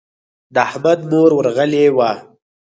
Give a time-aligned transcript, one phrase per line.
[0.53, 2.11] د احمد مور ورغلې وه.